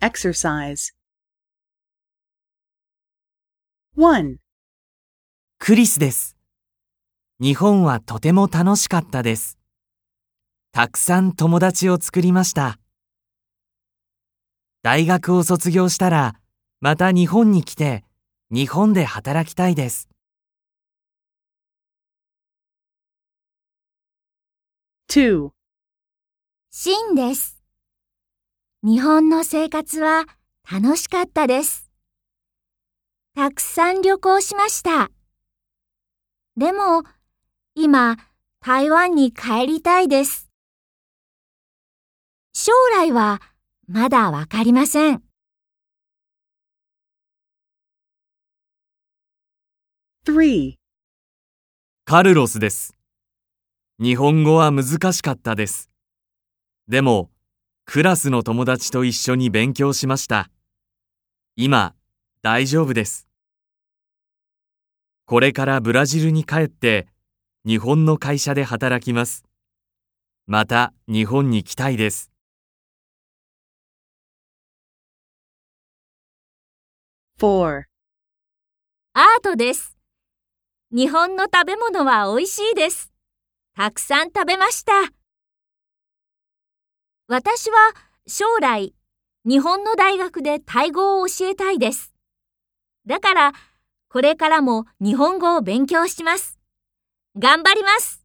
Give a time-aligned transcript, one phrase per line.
[0.00, 0.94] Exercise
[3.96, 4.36] 1.
[5.58, 6.36] クリスです。
[7.40, 9.58] 日本はとても楽しかったです。
[10.70, 12.78] たくさん友達を作りました。
[14.84, 16.36] 大学を卒業したら、
[16.80, 18.04] また日本に来て、
[18.52, 20.08] 日本で働きたいです。
[25.10, 25.50] 2.
[26.70, 27.57] シンです。
[28.84, 30.24] 日本の生活は
[30.70, 31.90] 楽しかったです。
[33.34, 35.10] たくさん旅行しました。
[36.56, 37.02] でも、
[37.74, 38.16] 今、
[38.60, 40.48] 台湾に帰りたいです。
[42.52, 43.42] 将来は
[43.88, 45.24] まだわかりません。
[50.24, 50.74] 3.
[52.04, 52.94] カルロスです。
[53.98, 55.90] 日本語は難しかったです。
[56.86, 57.32] でも、
[57.90, 60.50] クラスの友達と一緒に勉強しました。
[61.56, 61.94] 今、
[62.42, 63.26] 大丈夫です。
[65.24, 67.08] これからブラジルに帰って、
[67.64, 69.42] 日本の会社で働きます。
[70.46, 72.30] また日本に来たいです。
[77.40, 77.84] 4.
[79.14, 79.96] アートです。
[80.92, 83.10] 日本の食べ物は美味しいです。
[83.74, 85.17] たくさん食べました。
[87.30, 87.76] 私は
[88.26, 88.94] 将来、
[89.44, 92.14] 日本の大学でタイ語を教えたいです。
[93.06, 93.52] だから、
[94.08, 96.58] これからも日本語を勉強します。
[97.36, 98.24] 頑張ります。